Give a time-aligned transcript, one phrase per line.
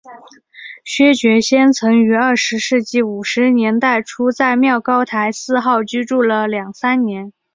[0.83, 7.31] 薛觉先曾于二十世纪五十年代初在妙高台四号居住了两三年。